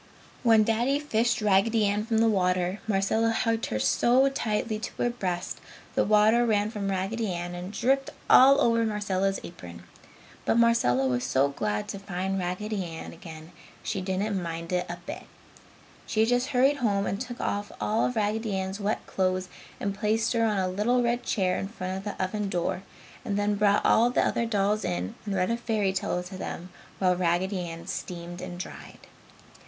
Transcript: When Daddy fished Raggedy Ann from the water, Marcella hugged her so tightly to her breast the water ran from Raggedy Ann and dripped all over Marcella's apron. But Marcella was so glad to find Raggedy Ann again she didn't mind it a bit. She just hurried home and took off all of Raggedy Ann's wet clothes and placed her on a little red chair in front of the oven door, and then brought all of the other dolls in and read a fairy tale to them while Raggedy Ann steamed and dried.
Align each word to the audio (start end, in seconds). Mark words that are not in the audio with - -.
When 0.41 0.63
Daddy 0.63 0.97
fished 0.97 1.41
Raggedy 1.43 1.85
Ann 1.85 2.07
from 2.07 2.17
the 2.17 2.27
water, 2.27 2.79
Marcella 2.87 3.29
hugged 3.29 3.67
her 3.67 3.77
so 3.77 4.27
tightly 4.29 4.79
to 4.79 4.91
her 4.97 5.11
breast 5.11 5.61
the 5.93 6.03
water 6.03 6.43
ran 6.43 6.71
from 6.71 6.89
Raggedy 6.89 7.31
Ann 7.31 7.53
and 7.53 7.71
dripped 7.71 8.09
all 8.27 8.59
over 8.61 8.83
Marcella's 8.83 9.39
apron. 9.43 9.83
But 10.43 10.55
Marcella 10.57 11.05
was 11.05 11.23
so 11.23 11.49
glad 11.49 11.87
to 11.89 11.99
find 11.99 12.39
Raggedy 12.39 12.83
Ann 12.83 13.13
again 13.13 13.51
she 13.83 14.01
didn't 14.01 14.41
mind 14.41 14.71
it 14.73 14.87
a 14.89 14.97
bit. 15.05 15.25
She 16.07 16.25
just 16.25 16.47
hurried 16.47 16.77
home 16.77 17.05
and 17.05 17.21
took 17.21 17.39
off 17.39 17.71
all 17.79 18.03
of 18.03 18.15
Raggedy 18.15 18.55
Ann's 18.55 18.79
wet 18.79 19.05
clothes 19.05 19.49
and 19.79 19.93
placed 19.93 20.33
her 20.33 20.43
on 20.43 20.57
a 20.57 20.67
little 20.67 21.03
red 21.03 21.21
chair 21.21 21.59
in 21.59 21.67
front 21.67 21.95
of 21.95 22.03
the 22.05 22.19
oven 22.19 22.49
door, 22.49 22.81
and 23.23 23.37
then 23.37 23.53
brought 23.53 23.85
all 23.85 24.07
of 24.07 24.15
the 24.15 24.25
other 24.25 24.47
dolls 24.47 24.83
in 24.83 25.13
and 25.27 25.35
read 25.35 25.51
a 25.51 25.57
fairy 25.57 25.93
tale 25.93 26.23
to 26.23 26.37
them 26.39 26.71
while 26.97 27.15
Raggedy 27.15 27.59
Ann 27.69 27.85
steamed 27.85 28.41
and 28.41 28.57
dried. 28.57 28.97